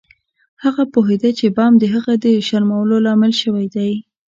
[0.63, 3.91] هغه پوهیده چې بم د هغه د شرمولو لامل شوی دی